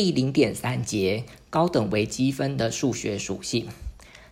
[0.00, 3.66] 第零点三节高等微积分的数学属性。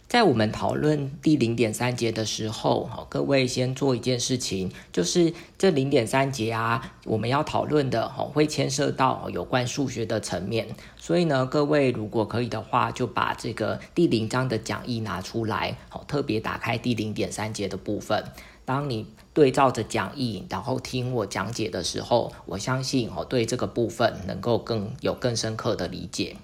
[0.07, 10.69] 在我们讨论第零点三节的时候，各位先做一件事情，就是这零点三节啊，我们要讨论的哈，会牵涉到有关数学的层面。
[10.97, 18.25] 所以呢，各位如果可以的话，就把这个第零章的讲义拿出来，好，特别打开第零点三节的部分。
[18.65, 19.07] 当你
[19.37, 26.39] 对照着讲义，然后听我讲解的时候，我相信哦，对这个部分能够更有更深刻的理解。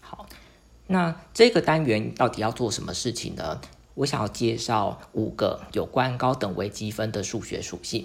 [0.00, 0.26] 好
[0.88, 3.60] 那这个单元到底要做什么事情呢？
[3.94, 8.04] 我想要介绍五个有关高等微积分的数学属性。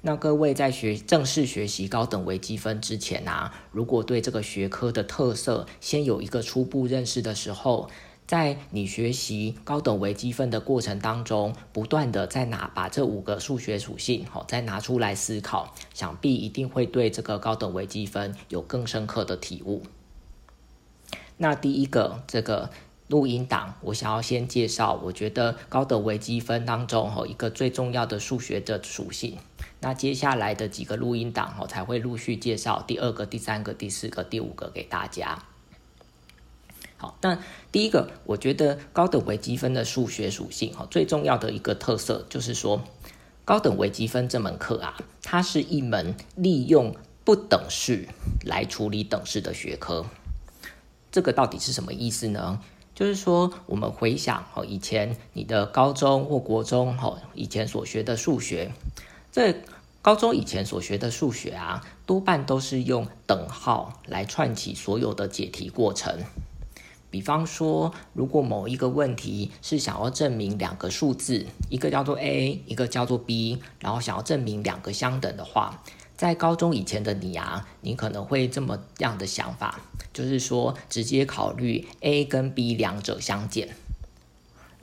[0.00, 7.88] 那各位在学正式学习高等微积分之前啊，如果对这个学科的特色先有一个初步认识的时候，
[8.26, 19.82] 在你学习高等微积分的过程当中，不断的在拿把这五个数学属性好再拿出来思考，想必一定会对这个高等微积分有更深刻的体悟。
[21.36, 22.70] 那第一个这个
[23.08, 29.36] 录音档，我想要先介绍，我觉得高等微积分当中哈一个最重要的数学的属性。
[29.80, 35.44] 那接下来的几个录音档哈才会陆续介绍第二个、第三个、第四个、第五个给大家。
[37.02, 37.36] 好，那
[37.72, 42.80] 第一个，我觉得高等微积分的数学属性哈最重要的一个特色就是说，
[43.44, 48.06] 高等微积分这门课啊，它是一门利用不等式
[48.44, 50.06] 来处理等式的学科。
[51.10, 52.60] 这个到底是什么意思呢？
[52.94, 58.70] 就是说，我们回想哦，以前你的高中或国中哦，以前所学的数学，
[59.32, 59.56] 这
[60.02, 66.20] 高中以前所学的数学啊，多半都是用等号来串起所有的解题过程。
[67.12, 75.82] 比方说，如果某一个问题是想要证明两个数字，一个叫做 a，一个叫做 b，然后想要证明两个相等的话。
[76.16, 79.78] 在高中以前的你啊，你可能会这么样的想法，
[80.14, 83.76] 就是说直接考虑 A 跟 B 两者相减，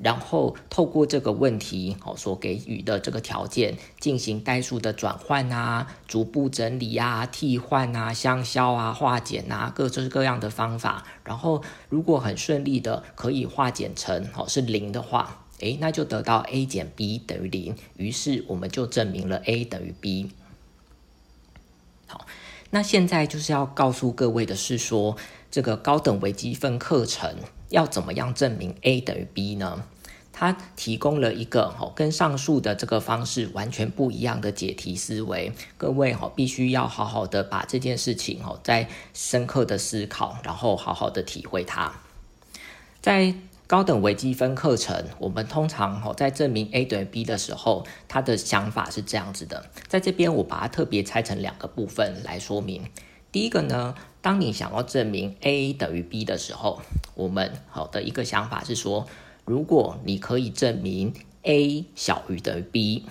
[0.02, 11.06] 然后透过这个问题哦所给予的这个条件进行代数的转换啊、逐步整理啊、替换啊、相消啊、化简啊，各式各样的方法。
[11.24, 20.32] 然后如果很顺利的可以化简成哦是零的话，诶，那就得到 A 减 B 等于零，于是我们就证明了 A 等于 B。
[22.08, 22.26] 好，
[22.70, 25.18] 那现在就是要告诉各位的是说，
[25.52, 27.36] 这个高等微积分课程
[27.70, 29.84] 要怎么样证明 a 等于 b 呢？
[30.32, 35.52] 它提供了一个哦，跟上述的这个方式完全不一样的解题思维。
[35.78, 41.94] 各位哈，必须要好好的把这件事情哦，再深刻的思考，然后好好的体会它，
[43.02, 43.36] 在。
[43.68, 49.70] 高等微积分课程，我们通常哈在证明 a 等于 b 的时候，他的想法是这样子的。
[49.88, 52.90] 在这边，我把它特别拆成两个部分来说明。
[53.32, 56.82] 第一个呢，当你想要证明 a 等于 b 的时候，
[57.16, 59.08] 我们好的一个想法是说，
[59.46, 61.14] 如果你可以证明
[61.44, 63.06] a 小于等于 b，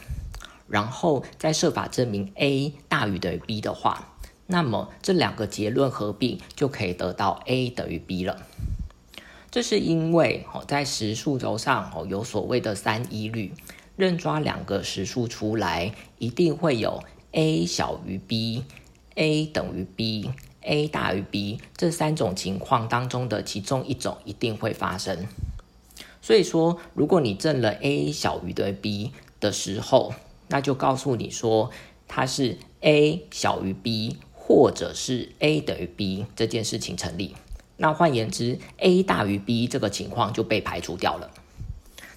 [0.68, 8.44] 然后再设法证明 a 大于等于 b 的话，那么这两个结论合并就可以得到 a 等于 b 了。
[9.50, 13.54] 这是因为哦，在实数轴上哦有所谓的三一律，
[13.96, 17.02] 任抓两个实数出来，一定会有
[17.32, 20.30] a 小于 b，a 等于 b
[20.62, 25.26] a 大于 b 这三种情况当中的其中一种一定会发生。
[26.20, 30.12] 所以说，如果你证了 a 小于的 b 的时候，
[30.48, 31.70] 那就告诉你说
[32.06, 37.34] 它是 a 小于 b，或者是 a 等于 b 这件事情成立。
[37.76, 41.30] 那换言之，a 大于 b 这个情况就被排除掉了。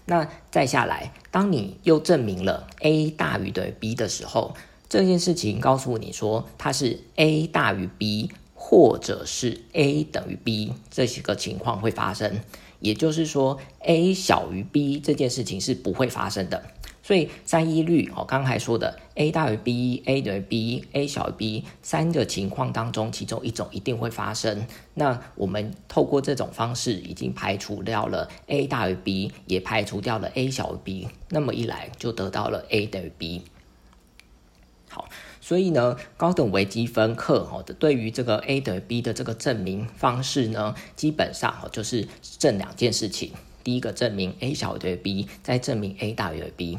[0.05, 4.55] 那再下来，当你又证明了 a 大于等于 b 的时候，
[4.91, 12.41] 这件事情告诉你说它是 a 大于 b，或者是 a 等于 b 这些个情况会发生。
[12.81, 16.61] 也就是说，a 小于 b 这件事情是不会发生的。
[17.01, 24.67] 所以三一律，哦，刚才说的 a 大于 b，a 等于 b，a 小于 b 三个情况当中，其中一种一定会发生。
[24.95, 31.07] 那我们透过这种方式，已经排除掉了 a 大于 b，也排除掉了 a 小于 b。
[31.29, 33.43] 那么一来，就得到了 a 等于 b。
[34.93, 35.07] 好，
[35.39, 42.05] 所以呢，高等微积分课哦的对于这个 a 等于 b 的这个证明方式呢，基本上哦就是
[42.37, 43.31] 证两件事情。
[43.63, 46.77] 第一个证明 a 小于 b，再证明 a 大于 b，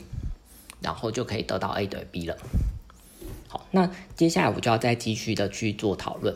[0.82, 2.36] 然后就可以得到 a 等于 b 了。
[3.52, 6.34] 好，那接下来我就要再继续的去做讨论。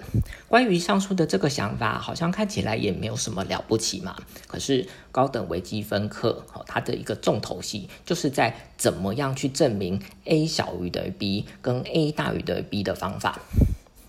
[0.49, 4.15] 关于上述的这个想法，好像看起来也没有什么了不起嘛。
[4.47, 13.41] 可是高等微积分课，哦，它的一个重头戏就是在怎么样去证明 a 小于等于 b 跟 a 大于等于 b 的方法。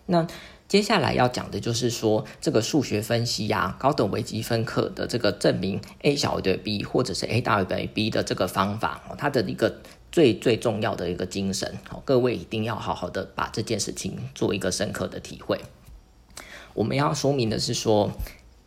[0.08, 0.28] 那
[0.68, 9.78] 接下来要讲的就是说，这个数学分析呀，高等微积分课的这个证明 a 小于等于 b，或者是 a 大于等于 b 的这个方法，它的一个
[10.12, 15.60] 最最重要的一个精神，好，各位一定要好好的把这件事情做一个深刻的体会。
[16.74, 18.12] 我们要说明的是说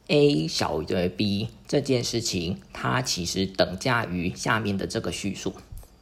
[0.08, 5.54] ，a 小于等于 b 这件事情，它其实等价于下面的这个叙述。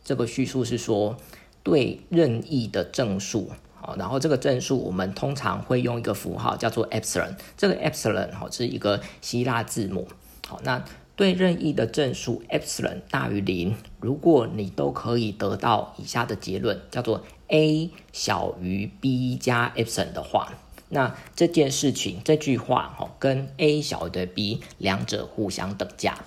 [0.04, 1.16] 这个叙述是说，
[1.62, 3.50] 对任意的正数。
[3.74, 10.08] 好，然后这个正数我们通常会用一个符号叫做 epsilon，这个 epsilon 好是一个希腊字母。
[10.46, 10.82] 好，那
[11.18, 20.52] 对任意的正数 epsilon 大于零，如果你都可以得到以下的结论，叫做 a 小于 b 加 epsilon 的话，
[20.88, 26.24] 那这件事情这句话哈跟 a 小于的 b 两者互相等价。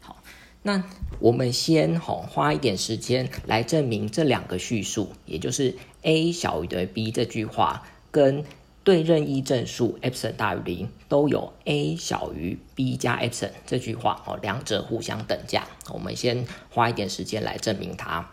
[0.00, 0.16] 好
[0.62, 0.82] 那
[1.18, 8.46] 我们先吼花一点时间来证明这两个叙述，也就是 a 小于等于 b 这句话跟
[8.82, 15.66] 对任意正数 epsilon 大于零都有 a 小于 b 加 epsilon 这句话哦，两者互相等价。
[15.92, 18.30] 我们先花一点时间来证明它。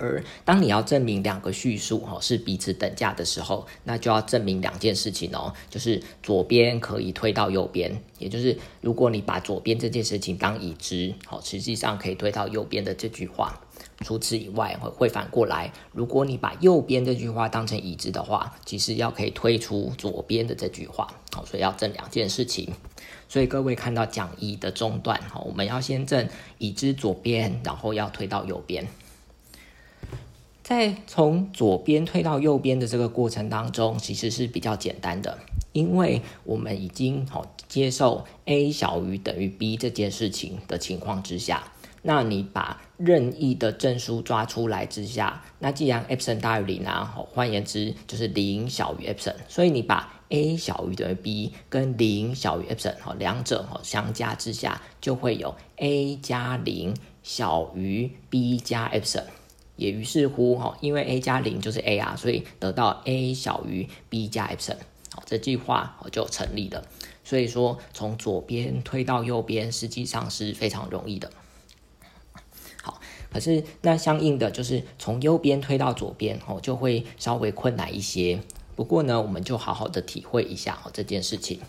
[0.00, 13.60] 而当你要证明两个叙述哦是彼此等价的时候，那就要证明两件事情哦，就是左边可以推到右边，也就是如果你把左边这件事情当已知，好，实际上可以推到右边的这句话。
[14.04, 21.08] 除此以外，会会反过来，如果你把右边这句话当成已知的话，其实要可以推出左边的这句话。
[21.32, 22.72] 好，所以要证两件事情。
[23.28, 26.28] 所以各位看到讲义的中段，哈，我们要先证
[26.58, 28.86] 已知左边，然后要推到右边。
[30.62, 35.38] 在从左边推到右边的这个过程当中，其实是比较简单的，
[35.72, 41.72] 因为我们已经好接受 a 小于等于 b 这件事情的情况之下，
[42.02, 59.24] 那你把任意的证书抓出来之下，那既然 epsilon 大于零啊，换言之就是零小于 epsilon，所以你把 a 小于等于 b 跟零小于 epsilon 哈两者哈相加之下，就会有 a 加零小于 b 加 epsilon。
[59.76, 64.76] 也于是乎哈，因为 a 加零就是 a 啊，所以得到 a 小于 b 加 epsilon，
[65.12, 66.84] 好，这句话就成立了。
[67.22, 71.30] 所以说，从左边推到右边，实际上是非常容易的。
[73.30, 78.40] 可是那相应的就是从右边推到左边哦，就会稍微困难一些。
[78.76, 81.60] 不过呢，我们就好好的体会一下哦这件事情。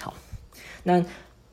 [0.00, 0.14] 好，
[0.82, 1.04] 那。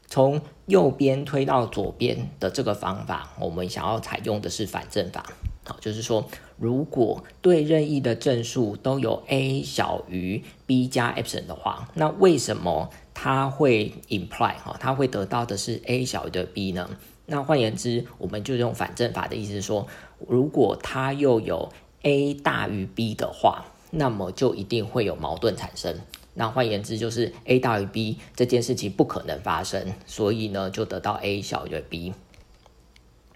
[0.08, 5.34] 从右边推到左边的这个方法，我们想要采用的是反证法。
[5.66, 16.88] 好，就是说，如果对任意的正数都有 a 小于 b 加 epsilon 的话，那为什么它会 imply 哈，它会得到的是 a 小于的 b 呢？
[17.28, 19.88] 那换言之，我们就用反证法的意思是说，
[20.28, 21.72] 如果它又有
[22.04, 26.00] a 大于 b 的话，那么就一定会有矛盾产生。
[26.36, 32.14] 那换言之，就是 a 大于 b 这件事情不可能发生，所以呢，就得到 a 小于 b。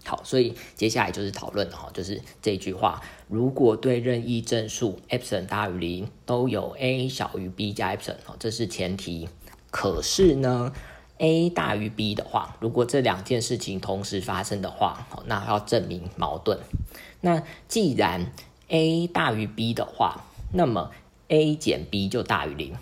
[0.04, 9.28] 好，所以接下来就是讨论哈，就是这句话：如果对任意正数 epsilon 大于零都有 a 小于 b 加 epsilon，这是前提。
[9.70, 10.72] 可是呢
[11.20, 16.58] ，a 大于 b 的话，如果这两件事情同时发生的话，那要证明矛盾。
[17.20, 18.32] 那既然
[18.68, 20.90] a 大于 b 的话，那么
[21.28, 22.74] a 减 b 就大于零。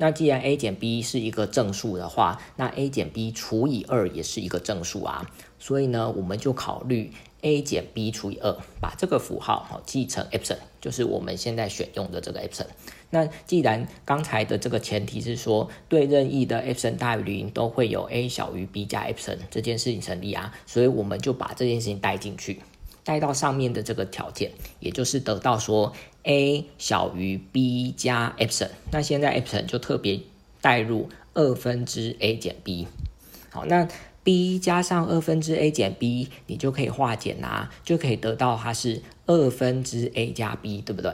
[0.00, 5.30] 那既然 a 减 b 是一个正数的话，那 a 减 b 除以二也是一个正数啊。
[5.58, 12.68] 所以呢，我们就考虑 a 减 b 除以二，把这个符号哈记成 epsilon，就是我们现在选用的这个 epsilon。
[13.10, 22.60] 那既然刚才的这个前提是说对任意的 epsilon 大于零都会有 a 小于 b 加 epsilon 这件事情成立啊，所以我们就把这件事情带进去。
[23.04, 24.50] 带到上面的这个条件，
[24.80, 30.20] 也就是得到说 a 小于 b 加 epsilon，那现在 epsilon 就特别
[30.60, 32.86] 带入二分之 a 减 b，
[33.48, 33.88] 好，那
[34.22, 41.10] b 加上二分之 a 减 b，你就可以化简啦，就可以得到它是二分之 a 加 b，对不对？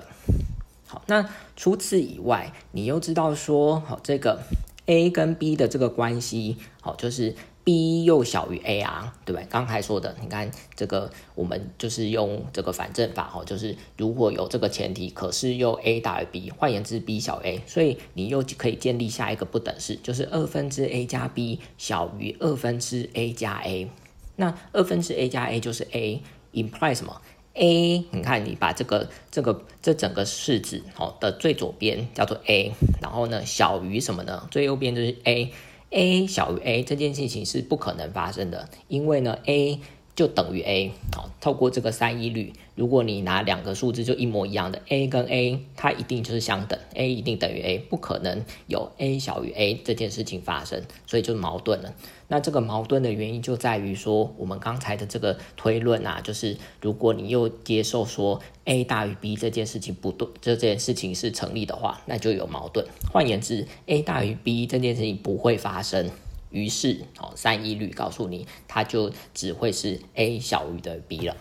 [0.95, 4.43] 好，那除此以外，你又知道说，好，这个
[4.87, 7.35] a 跟 b 的这个关系，好，就是。
[7.65, 9.47] b 又小于 a 啊，对不对？
[9.49, 23.91] 刚才说的，你看这个，我们就是用这个反证法哦，就是如果有这个前提，可是又 a 大于 b，换言之 b 小 a，所以你又可以建立下一个不等式，就是二分之 a 加 b 小于二分之 a 加 a。
[24.37, 27.19] 那二分之 a 加 a 就是 a，imply 什么
[27.55, 34.47] ？a，你看你把这个这个这整个式子哦的最左边叫做 a，然后呢小于什么呢？
[34.51, 35.53] 最右边就是 a。
[35.91, 39.79] a 小于 a 这件事情是不可能发生的，因为呢，a
[40.17, 51.93] 就等于 a，好，透过这个三一律，如果你拿两个数字就一模一样的 a 跟 a，它一定就是相等，a 一定等于 a，不可能有 a 小于 a 这件事情发生，所以就矛盾了。
[52.29, 62.87] 那这个矛盾的原因就在于说，我们刚才的这个推论啊，就是如果你又接受说 a 大于 b 这件事情不对，这件事情是成立的话，那就有矛盾。
[63.13, 66.09] 换言之，a 大于 b 这件事情不会发生。
[66.55, 71.37] 于是，哦，三一律告诉你，它就只会是 a 小于的 b 了。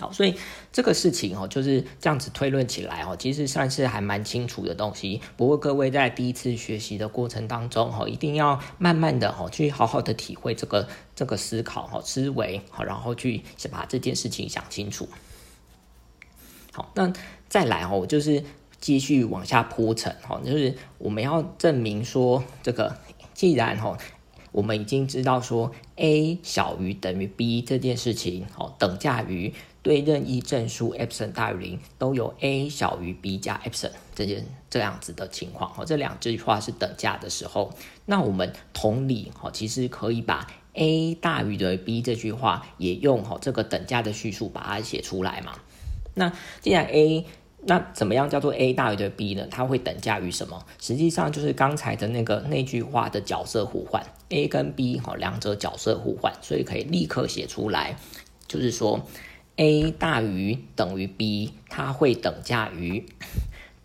[0.00, 0.34] 好，所以
[0.72, 5.20] 这个事情哦，就是这样子推论起来哦，其实算是还蛮清楚的东西。
[5.36, 15.06] 不过各位在第一次学习的过程当中哦，一定要慢慢的哦，去好好的体会这个这个思考哈思维好，然后去把这件事情想清楚。
[16.72, 17.12] 好，那
[17.50, 18.42] 再来哦，就是
[18.80, 22.96] 继续往下铺陈哈，就是我们要证明说这个。
[23.34, 23.96] 既然哈，
[24.52, 37.72] 我们已经知道说 a 小于等于 b 这件事情，哦，等价于对任意正数 epsilon 大于零都有 a 小于 b 加 epsilon 这件这样子的情况，哦，这两句话是等价的时候，
[38.06, 45.58] 那我们同理，哦，其实可以把 a 大于等于 b 这句话也用哦这个等价的叙述把它写出来嘛。
[46.14, 47.24] 那既然 a
[47.64, 49.46] 那怎么样叫做 a 大于的 b 呢？
[49.48, 50.66] 它会等价于什么？
[50.80, 57.96] 实际上就是刚才的那个那句话的角色互换，a 跟 b 哈两者角色互换，所以可以立刻写出来，
[58.48, 59.06] 就是说
[59.54, 63.06] a 大于等于 b，它会等价于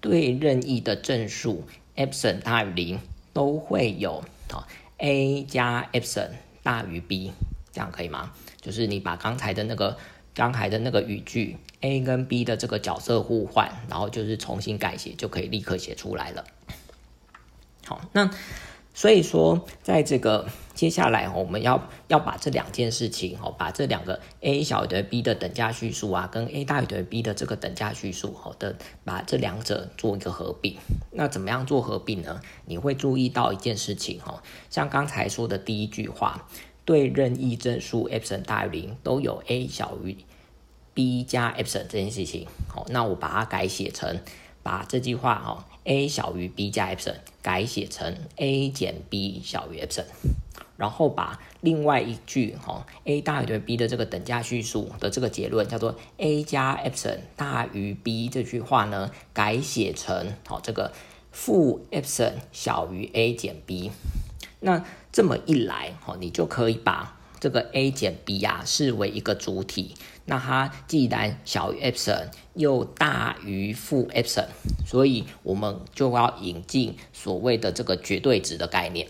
[0.02, 3.00] 对任意的正数 e p s i l n 大于零
[3.32, 4.66] 都会有啊
[4.98, 7.32] a 加 e p s i l n 大于 b，
[7.72, 8.32] 这样可以吗？
[8.60, 9.96] 就是你把刚才的那个。
[10.38, 16.46] 刚才的那个语句，A 跟 B 的这个角色互换，然后就是重新改写，就可以立刻写出来了。
[17.88, 18.30] 好，那
[18.94, 30.78] 所以说，在这个接下来，我们要要把这两件事情，哦，把这两个 A 小于 B 的等价叙述啊，跟 A 大于 B 的这个等价叙述，好的，把这两者做一个合并。
[31.10, 32.42] 那怎么样做合并呢？
[32.66, 36.48] 你会注意到一件事情，哦，像刚才说的第一句话。
[36.88, 40.16] 对任意正数 epsilon 大于零都有 a 小于
[40.94, 44.22] b 加 epsilon 这件事情，好，那我把它改写成，
[44.64, 50.06] 把这句话哈 a 小于 b 加 epsilon 改写成 a 减 b 小于 epsilon，
[50.78, 60.94] 然后把另外一句哈 a 大于等于 b 的这个等价叙述的这个结论叫做 a 加 epsilon 大于 b 这句话呢改写成好这个
[61.34, 63.92] 负 epsilon 小于 a 减 b。
[64.60, 69.94] 那这么一来，哈，你就可以把这个 a 减 b 呀视为一个主体。
[70.26, 74.48] 那它既然小于 epsilon 又大于负 epsilon，
[74.86, 79.08] 所以我们就要引进所谓的这个绝对值的概念。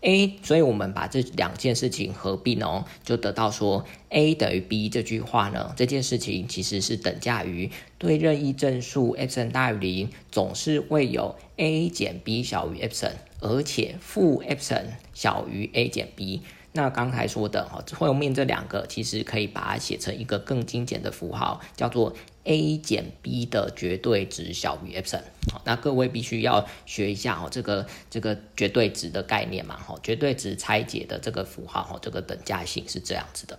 [0.00, 13.12] a，所以我们把这两件事情合并哦，就得到说 a 等于 b 这句话呢，这件事情其实是等价于对任意正数 epsilon 大于零，总是会有 a 减 b 小于 epsilon。
[13.42, 25.24] 而且负 epsilon 小于 a 减 b，那刚才说的哈，后面这两个其实可以把它写成一个更精简的符号，叫做 a 减 b 的绝对值小于 epsilon。
[25.52, 33.58] 好，那各位必须要学一下哦，这个这个绝对值的概念嘛，哈，绝对值拆解的这个符号哈，这个等价性是这样子的。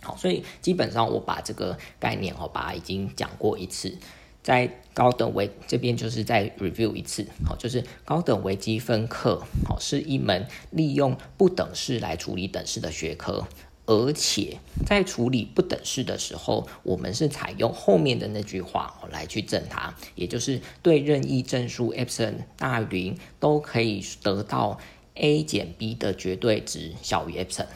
[0.00, 3.98] 好，所以基本上我把这个概念哦，把它已经讲过一次。
[4.42, 13.46] 在高等微这边就是再 review 一次，好，就是高等微积分课，好，是一门利用不等式来处理等式的学科，
[13.86, 24.78] 而且在处理不等式的时候，我们是采用后面的那句话来去证它，也就是对任意正数 epsilon 大于零都可以得到
[25.14, 27.66] a 减 b 的绝对值小于 epsilon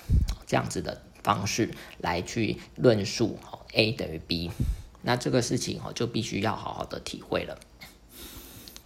[0.46, 3.38] 这样子的方式来去论述
[3.72, 4.50] a 等于 b。
[5.04, 7.58] 那这个事情哦，就必须要好好的体会了。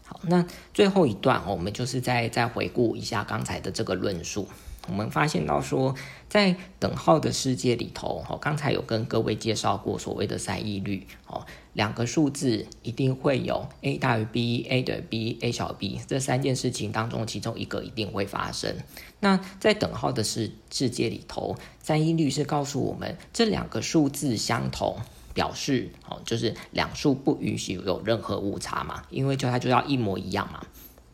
[0.04, 0.44] 好，那
[0.74, 4.48] 最后一段哦，我们就是再再回顾一下刚才的这个论述。
[4.88, 5.94] 我们发现到说，
[6.30, 11.44] 在等号的世界里头，哦，刚才有跟各位介绍过所谓的三一律哦，
[11.74, 18.74] 两个数字一定会有 a 大于 b，a 等于 b，a 小于 b 这三件事情当中，其中一个一定会发生。
[19.20, 24.96] 那在等号的世世界里头，三一律是告诉我们这两个数字相同。
[25.38, 30.66] 表示哦，就是两数不允许有任何误差嘛，因为就它就要一模一样嘛，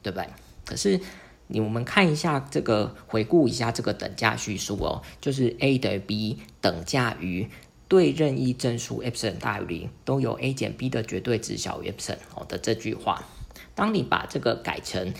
[0.02, 0.26] 对不对？
[0.64, 0.99] 可是
[1.47, 7.50] 你我们看一下这个，回顾一下这个等价叙述哦，就是 a 等于 b 等价于
[7.87, 13.26] 对任意正数 epsilon 大于零都有 a 减 b 的绝对值小于 epsilon 哦的这句话。
[13.75, 15.12] 当你把这个改成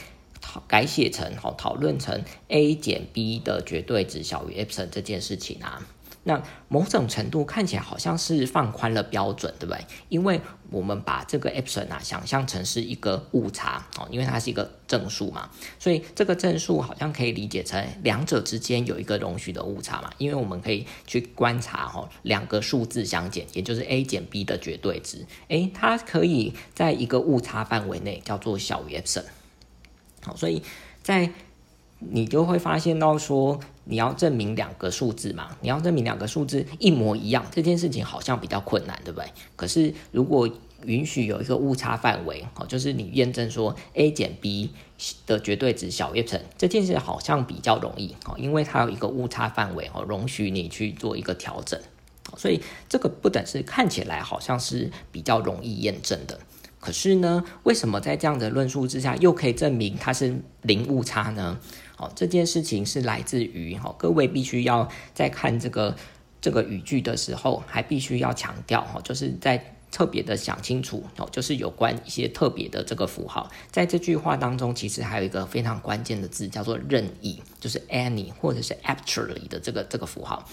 [0.67, 5.87] 改写成好讨论成 a 减 b 的绝对值小于 epsilon 这件事情啊。
[6.25, 9.85] 那某种程度看起来好像是放宽了标准，对不对？
[10.09, 10.40] 因为
[10.71, 20.11] 我们把这个 epsilon 啊想象成是一个误差哦，因为它是一个正数嘛，所以这个正数好像可以理解成两者之间有一个容许的误差嘛。
[20.19, 29.25] 因为我们可以去观察哈，两个数字相减，也就是 a 减 b 的绝对值，诶，它可以在一个误差范围内叫做小于 epsilon。
[30.23, 30.62] 好，所以
[31.02, 31.31] 在
[31.99, 39.29] 你就会发现到说，你要证明两个数字嘛，你要证明两个数字一模一样，这件事情好像比较困难，对不对？
[39.57, 40.49] 可是如果
[40.85, 44.71] 允许有一个误差范围，哦，就是你验证说 a 减 b
[45.27, 51.81] 的绝对值小于成这件事好像比较容易，哦，因为它有一个误差范围，哦，容许你去做一个调整，
[52.37, 56.39] 所以这个不等式看起来好像是比较容易验证的。
[56.81, 61.59] 可是呢，为什么在这样的论述之下，又可以证明它是零误差呢？
[61.97, 65.97] 哦，这件事情是来自于哈，各位必须要在看这个
[66.41, 80.49] 这个语句的时候，还必须要强调哈，就是在特别的想清楚哦，就是有关一些特别的这个符号，在这句话当中，其实还有一个非常关键的字叫做任意，就是 any 或者是 actually 的这个这个符号。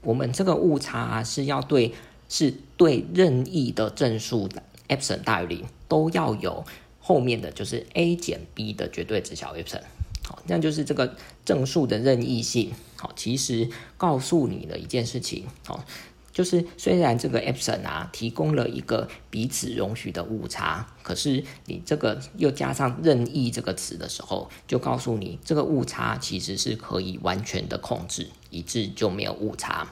[0.00, 1.92] 我们这个误差是要对
[2.28, 6.64] 是对任意的正数的 epsilon 大于零，都要有
[6.98, 9.82] 后面的就是 a 减 b 的绝对值小于 epsilon。
[10.26, 11.14] 好，那就是这个
[11.44, 12.72] 正数的任意性。
[12.96, 15.84] 好，其实告诉你的一件事情，好，
[16.32, 29.86] 就是虽然这个 epsilon 啊提供了一个彼此容许的误差，可是你这个又加上任意这个词的时候，就告诉你这个误差其实是可以完全的控制，以致就没有误差。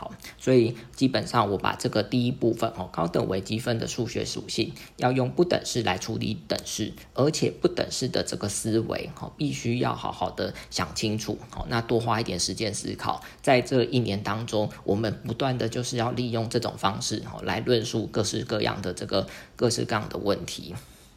[0.00, 11.66] 好，所以基本上我把这个第一部分哦，高等微积分的数学属性要用不等式来处理等式，而且不等式的这个思维哦，必须要好好的想清楚哦。
[11.68, 20.74] 那多花一点时间思考，在这一年当中，我们不断的就是要利用这种方式哦，来论述各式各样的这个各式各样的问题。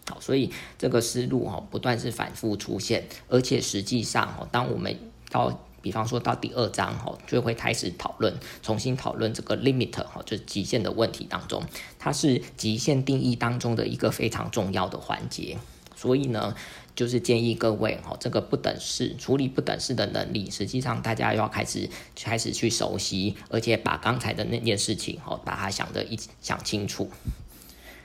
[0.09, 4.99] 好，所以这个思路哦，不断是反复出现，而且实际上哦，当我们
[5.31, 11.61] 到比方说到第二章哈，就会开始讨论，重新讨论这个 limit 哈，就是极限的问题当中，
[11.99, 15.57] 它是极限定义当中的一个非常重要的环节。
[15.95, 16.55] 所以呢，
[16.95, 27.09] 就是建议各位哈，这个不等式处理不等式的能力，实际上大家要开始开始去熟悉，而且把刚才的那件事情哈，把它想的一想清楚。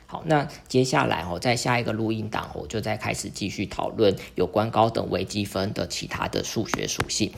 [0.06, 7.32] 好，那接下来哦，在下一个录音档，我就再开始继续讨论有关高等微积分的其他的数学属性。